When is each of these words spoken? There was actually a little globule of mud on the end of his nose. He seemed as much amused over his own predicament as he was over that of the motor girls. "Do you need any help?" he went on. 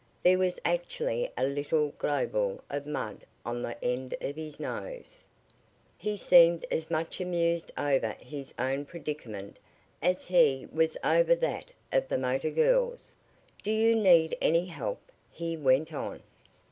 There 0.23 0.39
was 0.39 0.59
actually 0.65 1.29
a 1.37 1.45
little 1.45 1.89
globule 1.99 2.63
of 2.71 2.87
mud 2.87 3.23
on 3.45 3.61
the 3.61 3.77
end 3.85 4.15
of 4.19 4.35
his 4.35 4.59
nose. 4.59 5.27
He 5.95 6.17
seemed 6.17 6.65
as 6.71 6.89
much 6.89 7.21
amused 7.21 7.71
over 7.77 8.15
his 8.19 8.51
own 8.57 8.85
predicament 8.85 9.59
as 10.01 10.25
he 10.25 10.67
was 10.73 10.97
over 11.03 11.35
that 11.35 11.65
of 11.93 12.07
the 12.07 12.17
motor 12.17 12.49
girls. 12.49 13.15
"Do 13.61 13.69
you 13.69 13.93
need 13.95 14.35
any 14.41 14.65
help?" 14.65 15.11
he 15.29 15.55
went 15.55 15.93
on. 15.93 16.23